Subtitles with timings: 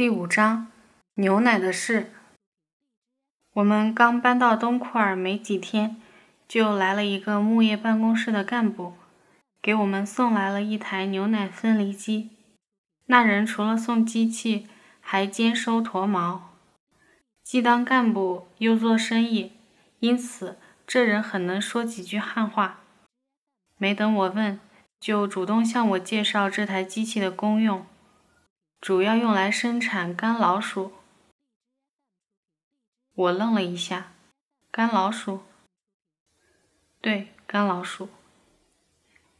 [0.00, 0.68] 第五章
[1.16, 2.10] 牛奶的事。
[3.52, 6.00] 我们刚搬到东库尔没几天，
[6.48, 8.94] 就来了一个木业办公室的干部，
[9.60, 12.30] 给我们送来了一台牛奶分离机。
[13.08, 14.68] 那人除了送机器，
[15.02, 16.54] 还兼收驼毛。
[17.44, 19.52] 既当干部又做生意，
[19.98, 20.56] 因此
[20.86, 22.80] 这人很能说几句汉话。
[23.76, 24.58] 没等我问，
[24.98, 27.84] 就主动向我介绍这台机器的功用。
[28.80, 30.92] 主要用来生产干老鼠。
[33.14, 34.12] 我愣了一下，
[34.70, 35.42] 干老鼠？
[37.02, 38.08] 对，干老鼠。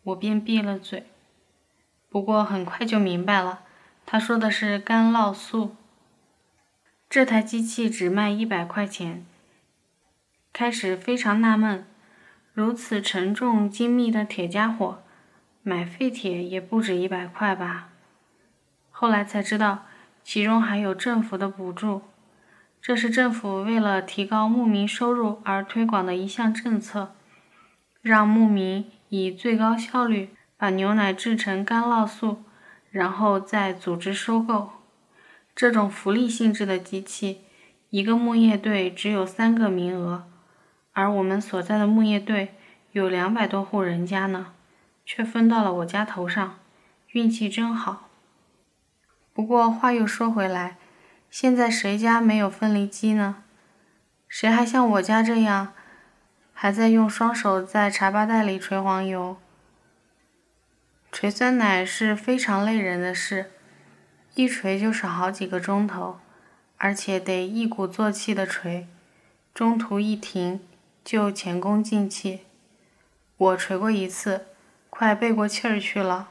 [0.02, 1.06] 我便闭了嘴。
[2.10, 3.62] 不过很快就明白了，
[4.04, 5.74] 他说的是干酪素。
[7.08, 9.24] 这台机器只卖一百块钱。
[10.52, 11.86] 开始非常纳闷，
[12.52, 15.02] 如此沉重精密的铁家伙，
[15.62, 17.89] 买废铁也不止一百块吧？
[19.00, 19.86] 后来才知道，
[20.22, 22.02] 其中还有政府的补助，
[22.82, 27.14] 这是政府为了提高牧民收入而推广的一项政策，
[28.02, 32.42] 让牧民以最高效率把牛奶制成干酪素，
[32.90, 34.72] 然后再组织收购。
[35.56, 37.40] 这种福利性质的机器，
[37.88, 40.24] 一个牧业队只有三个名额，
[40.92, 42.54] 而我们所在的牧业队
[42.92, 44.48] 有两百多户人家呢，
[45.06, 46.58] 却分到了我家头上，
[47.12, 48.09] 运气真好。
[49.40, 50.76] 不过话又说回来，
[51.30, 53.42] 现在谁家没有分离机呢？
[54.28, 55.72] 谁还像我家这样，
[56.52, 59.38] 还在用双手在茶吧袋里捶黄油？
[61.10, 63.52] 捶酸奶是非常累人的事，
[64.34, 66.18] 一捶就是好几个钟头，
[66.76, 68.88] 而且得一鼓作气的捶，
[69.54, 70.60] 中途一停
[71.02, 72.40] 就前功尽弃。
[73.38, 74.48] 我捶过一次，
[74.90, 76.28] 快背过气儿去了，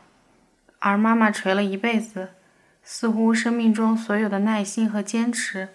[0.77, 2.33] 而妈妈捶了一辈子。
[2.92, 5.70] 似乎生命中所有的耐心和坚持，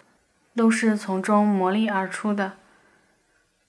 [0.56, 2.54] 都是从中磨砺而出的。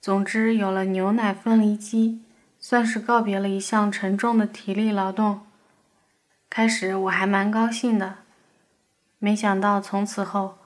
[0.00, 2.24] 总之，有了牛奶分离机，
[2.58, 5.46] 算是告别了一项沉重的体力劳动。
[6.50, 8.16] 开始我还蛮高兴的，
[9.20, 10.58] 没想到从此后，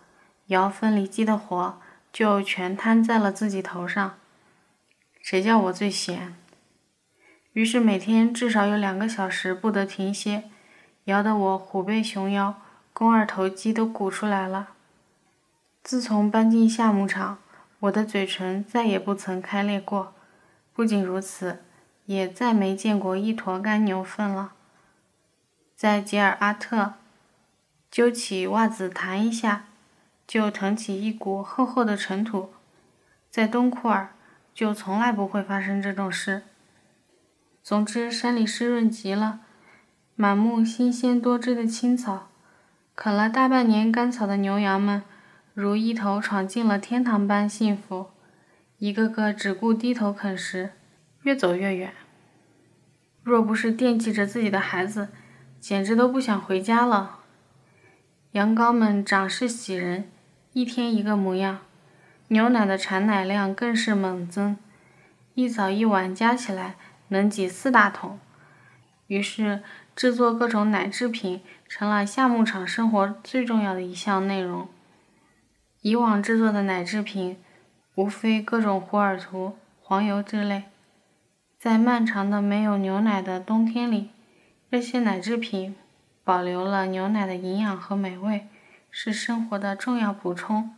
[0.46, 1.78] 摇分离机的活
[2.10, 4.14] 就全摊在了自己头上。
[5.20, 6.34] 谁叫我最闲？
[7.52, 10.44] 于是每天至少有两个小时不得停歇，
[11.04, 12.62] 摇得我虎背熊腰。
[13.00, 14.74] 肱二头肌都鼓出来了。
[15.82, 17.38] 自从搬进夏牧场，
[17.78, 20.12] 我的嘴唇再也不曾开裂过。
[20.74, 21.60] 不仅如此，
[22.04, 24.52] 也再没见过一坨干牛粪了。
[25.74, 26.92] 在吉尔阿特，
[27.90, 29.64] 揪起袜子弹一下，
[30.26, 32.52] 就腾起一股厚厚的尘土。
[33.30, 34.10] 在东库尔，
[34.52, 36.42] 就从来不会发生这种事。
[37.62, 39.40] 总之，山里湿润极了，
[40.16, 42.26] 满目新鲜多汁的青草。
[43.02, 45.02] 啃了大半年干草的牛羊们，
[45.54, 48.10] 如一头闯进了天堂般幸福，
[48.76, 50.72] 一个个只顾低头啃食，
[51.22, 51.94] 越走越远。
[53.22, 55.08] 若不是惦记着自己的孩子，
[55.58, 57.20] 简直都不想回家了。
[58.32, 60.10] 羊羔们长势喜人，
[60.52, 61.60] 一天一个模样，
[62.28, 64.58] 牛奶的产奶量更是猛增，
[65.32, 66.74] 一早一晚加起来
[67.08, 68.20] 能挤四大桶。
[69.06, 69.62] 于是。
[69.96, 74.66] 制作各种奶制品成了夏牧场生活最重要的一项内容。
[75.82, 77.38] 以往制作的奶制品，
[77.94, 80.64] 无非各种胡尔图、黄油之类。
[81.56, 84.10] 在漫长的没有牛奶的冬天里，
[84.68, 85.76] 这些奶制品
[86.24, 88.48] 保留了牛奶的营养和美味，
[88.90, 90.74] 是生活的重要补充。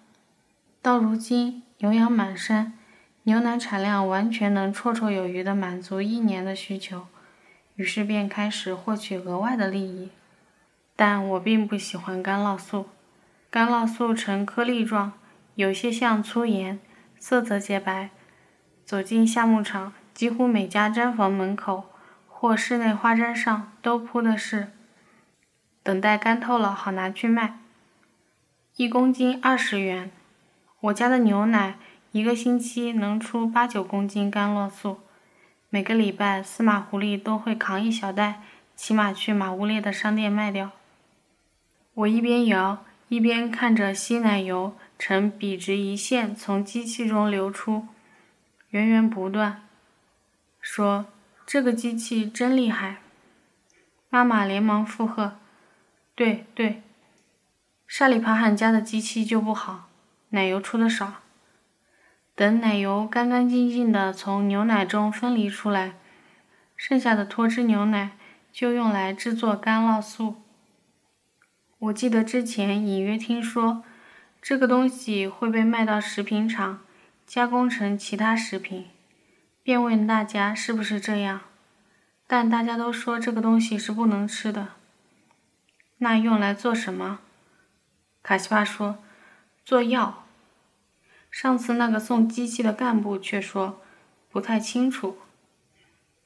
[0.83, 2.75] 到如今，牛羊满山，
[3.23, 7.07] 牛奶产量完全能绰绰有余地满足一年的需求。
[7.77, 10.11] 于是便开始获取额外的利益，
[10.95, 12.89] 但我并不喜欢干酪素。
[13.51, 15.13] 干酪素呈颗粒状，
[15.55, 16.81] 有些像粗盐，
[17.19, 18.11] 色泽洁白。
[18.85, 21.85] 走进夏牧场，几乎每家毡房门口
[22.27, 24.73] 或室内花毡上都铺的是
[25.83, 27.59] “等待干透了，好拿去卖”。
[28.77, 30.11] 一公斤二十元。
[30.81, 31.79] 我家的牛奶
[32.11, 35.01] 一个星期能出八九公斤干酪素。
[35.71, 38.41] 每个礼拜，司马狐狸都会扛一小袋，
[38.75, 40.71] 骑马去马乌列的商店卖掉。
[41.95, 47.87] 我一边摇，一边看着稀奶油呈笔直一线从机器中流出，
[48.71, 49.69] 源源不断，
[50.59, 51.07] 说
[51.45, 53.03] ：“这个机器真厉害。”
[54.09, 55.39] 妈妈连忙附和
[56.17, 56.83] ：“对对，
[57.87, 59.91] 沙里帕罕家的机器就不好，
[60.31, 61.17] 奶油出的少。”
[62.35, 65.99] 等奶油干干净净的从牛奶中分离出来，
[66.75, 68.13] 剩下的脱脂牛奶
[68.51, 70.37] 就用来制作干酪素。
[71.83, 73.83] 我记得之前隐约听说，
[74.41, 76.81] 这个东西会被卖到食品厂，
[77.27, 78.87] 加工成其他食品，
[79.65, 81.41] 便问大家是不是这样。
[82.29, 84.69] 但大家都说这个东西是不能吃的。
[85.99, 87.19] 那用来做什么？
[88.23, 89.03] 卡西帕说
[89.67, 90.25] ：“做药。”
[91.33, 93.83] 上次那个送机器的干部却说
[94.31, 95.19] ：“不太清楚。”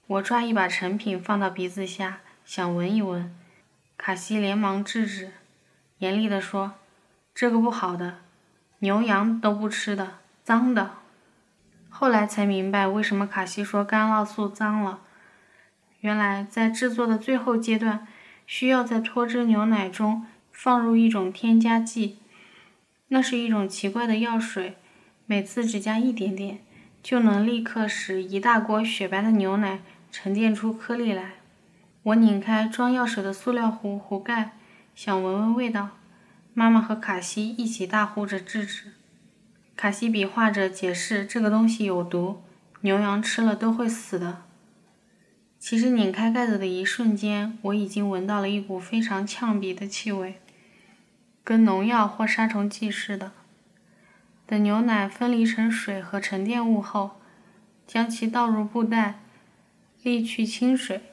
[0.07, 3.35] 我抓一把成品放到鼻子下，想闻一闻。
[3.97, 5.33] 卡西连忙制止，
[5.99, 6.75] 严厉地说
[7.35, 8.19] ：“这个不好的，
[8.81, 10.91] 牛羊都不吃的，脏的。”
[11.89, 15.01] 后来才明白为什么卡西说干酪素脏了。
[16.01, 18.07] 原来在制作的最后阶段，
[18.47, 22.19] 需要在脱脂牛奶中放入一种添加剂，
[23.09, 24.77] 那是一种奇怪的药水。
[25.25, 26.61] 每次只加一点点，
[27.03, 29.81] 就能立刻使一大锅雪白的牛奶
[30.13, 31.33] 沉淀出颗粒来。
[32.03, 34.56] 我拧开装药水的塑料壶壶盖，
[34.97, 35.91] 想闻闻味道。
[36.55, 38.95] 妈妈和卡西一起大呼着制止。
[39.77, 42.43] 卡西比划着解释：“这个东西有毒，
[42.81, 44.45] 牛羊吃了都会死的。”
[45.61, 50.41] 其实拧开盖子的一瞬间，我已经闻到了一股非常呛鼻的气味，
[51.45, 53.33] 跟农药或杀虫剂似的。
[54.47, 57.21] 等牛奶分离成水和沉淀物后，
[57.87, 59.21] 将其倒入布袋，
[60.03, 61.13] 沥去清水，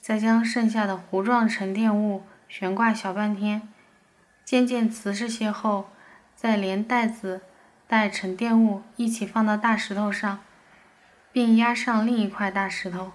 [0.00, 3.68] 再将剩下的糊状沉淀物悬挂小半天，
[4.44, 5.90] 渐渐瓷实些后，
[6.34, 7.42] 再连袋子
[7.86, 10.40] 带沉淀物一起放到大石头上，
[11.30, 13.12] 并压上另一块大石头，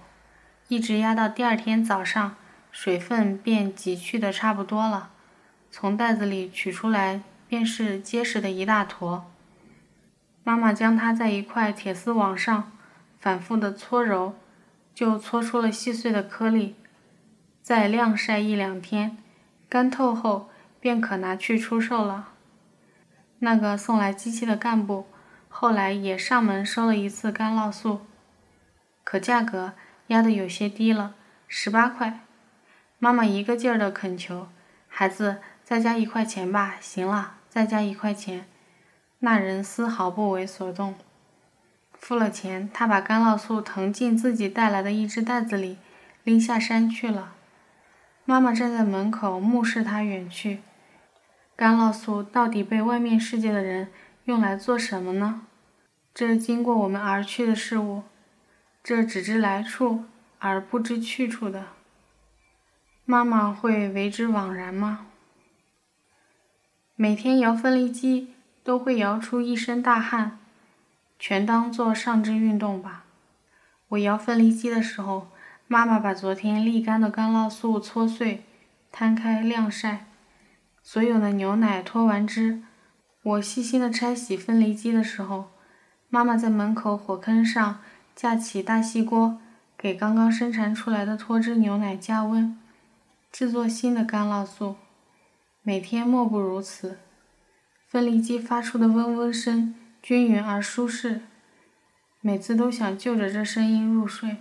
[0.68, 2.36] 一直压到第二天早上，
[2.70, 5.10] 水分便挤去的差不多了，
[5.70, 9.30] 从袋子里取出来，便是结实的一大坨。
[10.44, 12.72] 妈妈将它在一块铁丝网上
[13.18, 14.36] 反复的搓揉，
[14.94, 16.76] 就搓出了细碎的颗粒。
[17.62, 19.16] 再晾晒一两天，
[19.74, 20.48] 干透后
[20.78, 22.28] 便可拿去出售了。
[23.40, 25.08] 那个送来机器的干部
[25.48, 28.02] 后来也上门收了一次干酪素，
[29.02, 29.72] 可价格
[30.06, 31.16] 压得有些低了，
[31.48, 32.20] 十八块。
[33.00, 34.46] 妈妈一个劲儿的恳求
[34.86, 38.46] ：“孩子，再加一块钱吧，行了，再加一块钱。”
[39.18, 40.94] 那人丝毫不为所动，
[41.94, 45.78] 付了钱，他把干酪素腾进自己带来的一只袋子里，
[46.22, 47.32] 拎下山去了。
[48.24, 50.60] 妈妈站在门口目视他远去。
[51.56, 53.92] 干酪素到底被外面世界的人
[54.24, 55.42] 用来做什么呢？
[56.12, 58.02] 这经过我们而去的事物，
[58.82, 60.04] 这只知来处
[60.38, 61.66] 而不知去处的，
[63.04, 65.06] 妈妈会为之枉然吗？
[66.96, 68.30] 每天摇分离机。
[68.64, 70.38] 都会摇出一身大汗，
[71.18, 73.04] 全当做上肢运动吧。
[73.88, 75.28] 我摇分离机的时候，
[75.66, 78.44] 妈妈把昨天沥干的干酪素搓碎，
[78.92, 80.06] 摊开晾晒。
[80.82, 82.62] 所有的牛奶脱完汁，
[83.22, 85.50] 我细心的拆洗分离机的时候，
[86.10, 87.80] 妈妈在门口火坑上
[88.14, 89.38] 架起大锡锅，
[89.78, 92.58] 给刚刚生产出来的脱脂牛奶加温，
[93.32, 94.76] 制作新的干酪素。
[95.62, 96.98] 每天莫不如此。
[97.88, 101.22] 分离机发出的嗡嗡声均匀而舒适，
[102.20, 104.36] 每次都想就着这声音入睡。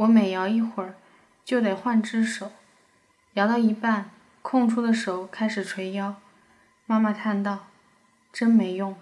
[0.00, 0.94] 我每摇一会儿，
[1.44, 2.52] 就得换只手，
[3.34, 4.08] 摇到一半，
[4.40, 6.16] 空出的手开始捶腰。
[6.86, 7.66] 妈妈叹道
[8.32, 8.96] ：“真没用。”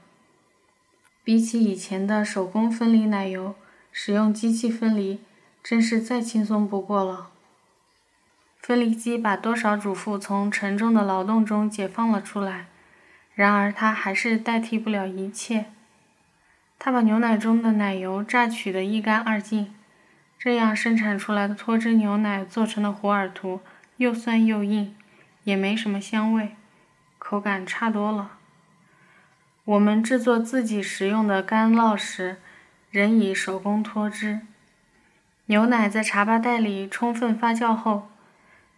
[1.22, 3.54] 比起以前的手工分离奶油，
[3.92, 5.20] 使用机器分离
[5.62, 7.30] 真是再轻松不过了。
[8.60, 12.66] 分离机把多少主妇从沉重的劳动中解放了出来。
[13.36, 15.66] 然而，它还是代替不了一切。
[16.76, 19.72] 它把牛奶中的奶油榨取的一干二净，
[20.38, 23.60] 这样生产出来的脱脂牛奶做成的胡尔图
[23.96, 24.94] 又酸又硬，
[25.42, 26.54] 也没什么香味，
[27.18, 28.32] 口感差多了。
[29.64, 32.36] 我们制作自己食用的干酪时，
[32.90, 34.40] 仍以手工脱脂。
[35.46, 38.08] 牛奶在茶吧袋里充分发酵后，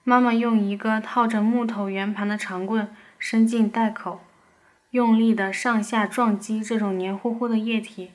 [0.02, 2.88] 妈妈用一个套着木头圆盘的长棍
[3.18, 4.20] 伸进袋口。
[4.90, 8.10] 用力的上下撞击这种黏糊糊的液体，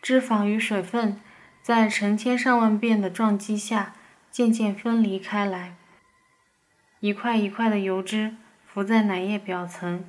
[0.00, 1.18] 脂肪与水分
[1.62, 3.94] 在成千上万遍的撞击下
[4.30, 5.76] 渐渐分离开来，
[7.00, 8.34] 一块一块的油脂
[8.66, 10.04] 浮在奶液表层。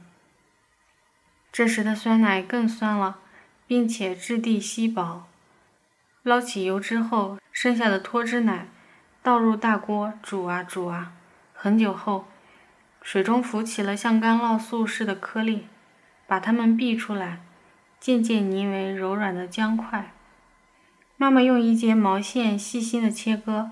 [1.51, 3.20] 这时的酸奶更酸了，
[3.67, 5.27] 并且质地稀薄。
[6.24, 8.67] 捞起油脂后，剩下的脱脂奶
[9.22, 11.13] 倒入大锅煮啊煮啊，
[11.53, 12.25] 很久后。
[13.01, 15.67] 水中浮起了像干酪素似的颗粒，
[16.27, 17.41] 把它们逼出来，
[18.00, 20.13] 渐渐凝为柔软的浆块。
[21.21, 23.69] 妈妈用一截毛线细心的切割，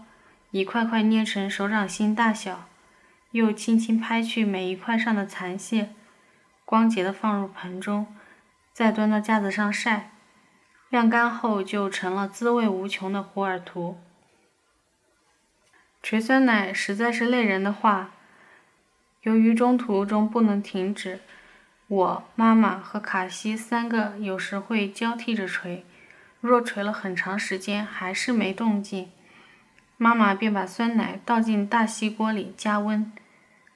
[0.52, 2.68] 一块块捏成手掌心大小，
[3.32, 5.90] 又轻轻拍去每一块上的残屑，
[6.64, 8.06] 光洁的放入盆中，
[8.72, 10.12] 再端到架子上晒，
[10.90, 13.98] 晾干后就成了滋味无穷的胡尔图。
[16.04, 18.12] 捶酸奶实在是累人的话，
[19.24, 21.22] 由于中途中不能停止，
[21.88, 25.84] 我、妈妈和卡西三个有时会交替着捶。
[26.42, 29.12] 若捶了很长时间还是没动静，
[29.98, 33.12] 妈妈便把酸奶倒进大锡锅里加温，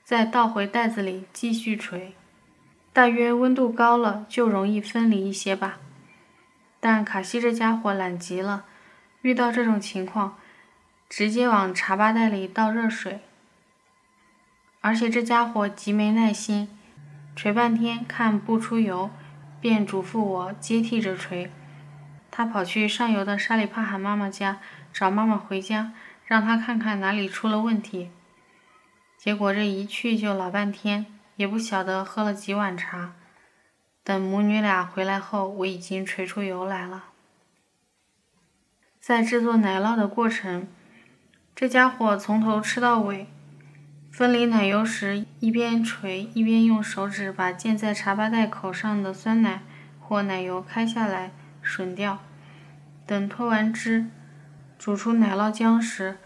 [0.03, 2.13] 再倒回袋子里继续捶。
[2.93, 5.79] 大约温度高了就容易分离一些吧。
[6.79, 8.65] 但卡西这家伙懒极了，
[9.21, 10.37] 遇到这种情况，
[11.09, 13.19] 直接往茶吧袋里倒热水。
[14.79, 16.69] 而且这家伙极没耐心，
[17.35, 19.09] 捶半天看不出油，
[19.59, 21.49] 便嘱咐我接替着捶。
[22.35, 24.57] 他跑去上游的沙里帕罕妈妈家
[24.91, 25.93] 找妈妈回家，
[26.25, 28.09] 让她看看哪里出了问题。
[29.19, 33.13] 结果这一去就老半天，也不晓得喝了几碗茶。
[34.03, 37.03] 等母女俩回来后，我已经锤出油来了。
[38.99, 40.67] 在制作奶酪的过程，
[41.55, 43.27] 这家伙从头吃到尾。
[44.11, 49.61] 分离奶油时，一边捶一边用手指把溅在茶吧袋口上的酸奶
[49.99, 51.31] 或奶油开下来。
[51.63, 52.19] 吮掉，
[53.05, 54.07] 等脱完汁，
[54.77, 56.17] 煮出奶酪浆时，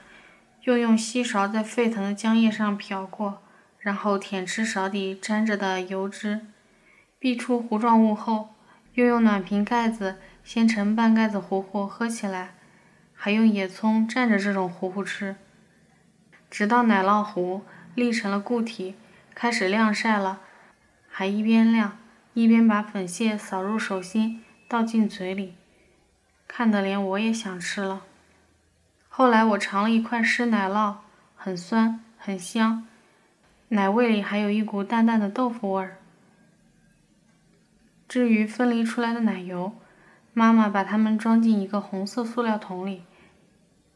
[0.64, 3.42] 又用锡勺在沸腾的浆液上漂过，
[3.80, 6.42] 然后舔吃勺底沾着的油脂，
[7.20, 8.56] 逼出糊状物后，
[8.94, 12.56] 又用暖瓶盖子掀成半盖子糊糊喝起来，
[13.14, 15.36] 还用野葱蘸着这种糊糊吃，
[16.50, 17.64] 直到奶酪糊
[17.96, 18.96] 立成了固体，
[19.34, 20.42] 开始晾晒了，
[21.10, 21.98] 还一边晾
[22.34, 24.44] 一边把粉屑扫入手心。
[24.70, 25.56] 倒进嘴里，
[26.46, 28.02] 看得连我也想吃了。
[29.08, 30.96] 后来我尝了一块湿奶酪，
[31.36, 32.86] 很酸，很香，
[33.70, 35.98] 奶味里还有一股淡淡的豆腐味儿。
[38.10, 39.74] 至于分离出来的奶油，
[40.34, 43.04] 妈妈把它们装进一个红色塑料桶里，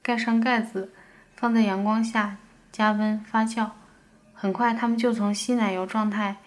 [0.01, 0.93] 盖上盖子，
[1.35, 2.37] 放在阳光下
[2.71, 3.71] 加温发酵。
[4.33, 6.37] 很快，它们就从稀奶油状态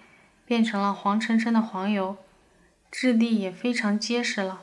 [0.46, 2.16] 变成了黄澄澄的黄油。
[2.96, 4.60] 质地也非常结实了，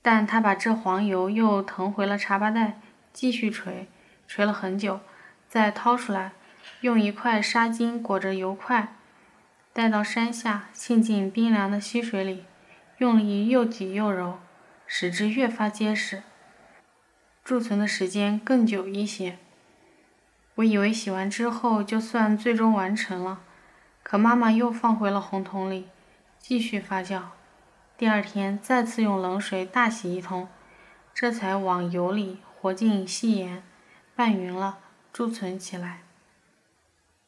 [0.00, 2.80] 但他把这黄油又腾回了茶吧袋，
[3.12, 3.86] 继续捶，
[4.26, 5.00] 捶了很久，
[5.46, 6.32] 再掏出来，
[6.80, 8.96] 用一块纱巾裹着油块，
[9.74, 12.46] 带到山下浸进冰凉的溪水里，
[12.96, 14.38] 用力又挤又揉，
[14.86, 16.22] 使之越发结实，
[17.44, 19.36] 贮存的时间更久一些。
[20.54, 23.42] 我以为洗完之后就算最终完成了，
[24.02, 25.88] 可妈妈又放回了红桶里。
[26.42, 27.22] 继续发酵，
[27.96, 30.48] 第二天再次用冷水大洗一通，
[31.14, 33.62] 这才往油里和进细盐，
[34.16, 34.80] 拌匀了，
[35.12, 36.02] 贮存起来。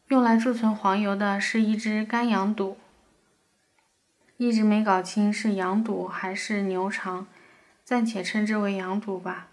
[0.08, 2.76] 用来贮存黄油的是一只干羊肚，
[4.36, 7.28] 一直没搞清是羊肚还是牛肠，
[7.84, 9.46] 暂且称之为羊肚吧，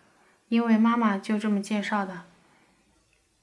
[0.48, 2.24] 因为妈妈就这么介绍的。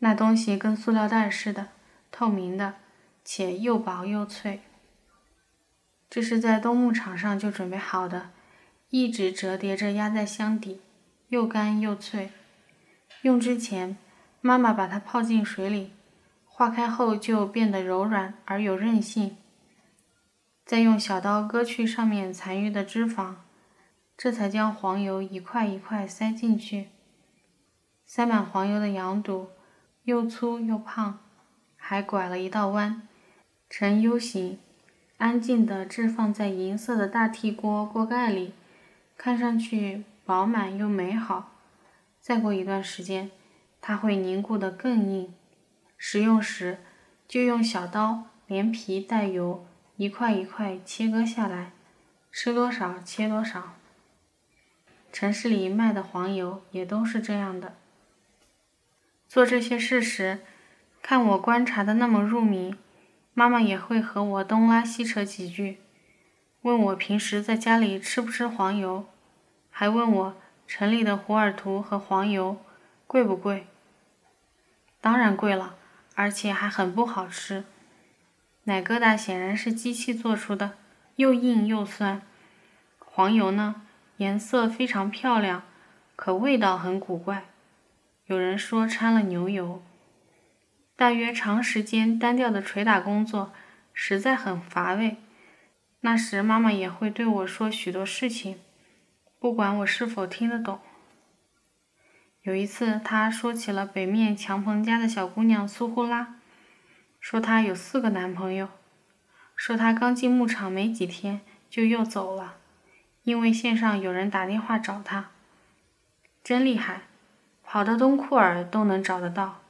[0.01, 1.69] 那东西跟塑料袋似的，
[2.11, 2.75] 透明的，
[3.25, 4.63] 且又薄又脆。
[6.11, 8.31] 这是在冬牧场上就准备好的，
[8.89, 10.81] 一直折叠着压在箱底，
[11.29, 12.31] 又干又脆。
[13.23, 13.99] 用之前，
[14.41, 15.93] 妈妈把它泡进水里，
[16.47, 19.37] 化开后就变得柔软而有韧性。
[20.65, 23.35] 再用小刀割去上面残余的脂肪，
[24.17, 26.89] 这才将黄油一块一块塞进去。
[28.07, 29.51] 塞满黄油的羊肚，
[30.05, 31.19] 又粗又胖，
[31.77, 33.07] 还拐了一道弯，
[33.69, 34.59] 呈 U 形。
[35.19, 38.55] 安静地置放在银色的大屉锅锅盖里，
[39.17, 41.53] 看上去饱满又美好。
[42.21, 43.33] 再过一段时间，
[43.81, 45.35] 它会凝固得更硬。
[45.97, 46.79] 食用时，
[47.27, 51.73] 就用小刀连皮带油一块一块切割下来，
[52.31, 53.75] 吃多少切多少。
[55.13, 57.75] 城市里卖的黄油也都是这样的。
[59.27, 60.39] 做这些事时，
[61.03, 62.77] 看我观察的那么入迷。
[63.39, 65.79] 妈妈也会和我东拉西扯几句，
[66.63, 69.07] 问我平时在家里吃不吃黄油，
[69.71, 72.57] 还问我城里的胡尔图和黄油
[73.07, 73.69] 贵不贵。
[75.01, 75.77] 当然贵了，
[76.17, 77.63] 而且还很不好吃。
[78.65, 80.73] 奶疙瘩显然是机器做出的，
[81.15, 82.21] 又硬又酸。
[82.99, 83.83] 黄油呢，
[84.17, 85.63] 颜色非常漂亮，
[86.17, 87.45] 可味道很古怪，
[88.27, 89.81] 有人说掺了牛油。
[90.99, 93.53] 大约长时间单调的捶打工作
[93.93, 95.19] 实在很乏味。
[96.01, 98.59] 那时妈妈也会对我说许多事情，
[99.39, 100.81] 不管我是否听得懂。
[102.43, 106.35] 有一次，他说起了北面强鹏家的小姑娘苏呼拉，
[107.21, 108.69] 说她有四个男朋友，
[109.55, 112.57] 说她刚进牧场没几天就又走了，
[113.23, 115.31] 因为线上有人打电话找她。
[116.43, 117.03] 真厉害，
[117.63, 119.61] 跑到东库尔都能找得到。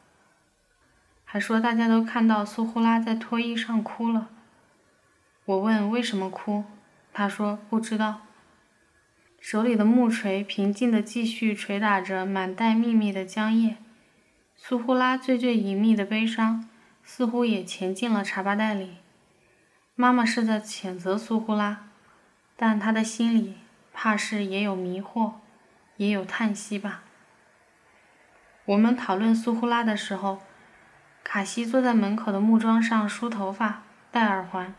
[1.30, 4.30] 还说大家都看到苏呼拉在脱衣上哭了。
[5.44, 6.64] 我问为什么哭，
[7.12, 8.22] 他说不知道。
[9.38, 13.76] 手里的木锤平静地继续捶打着满带秘密的浆液，
[14.56, 16.66] 苏呼拉最最隐秘的悲伤
[17.04, 18.96] 似乎也潜进了茶吧袋里。
[19.94, 21.90] 妈妈是在谴责苏呼拉，
[22.56, 23.56] 但她的心里
[23.92, 25.34] 怕是也有迷惑，
[25.98, 27.02] 也有叹息吧。
[28.64, 30.40] 我们讨论苏呼拉的时候，
[31.30, 34.74] 卡西坐在门口的木桩上梳头发、戴耳环，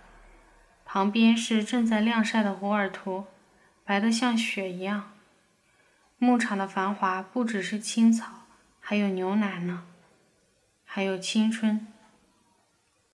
[0.84, 3.28] 旁边是正在晾晒的胡尔图。
[3.84, 5.12] 白得像雪一样。
[6.18, 8.48] 牧场的繁华不只是青草，
[8.80, 9.84] 还有牛奶呢，
[10.84, 11.86] 还有青春。